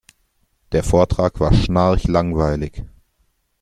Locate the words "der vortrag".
0.71-1.39